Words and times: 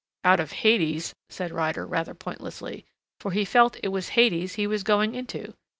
"Out 0.23 0.39
of 0.39 0.51
Hades," 0.51 1.13
said 1.29 1.51
Ryder, 1.51 1.85
rather 1.85 2.15
pointlessly, 2.15 2.87
for 3.19 3.29
he 3.29 3.45
felt 3.45 3.77
it 3.83 3.89
was 3.89 4.09
Hades 4.09 4.55
he 4.55 4.65
was 4.65 4.81
going 4.81 5.13
into. 5.13 5.53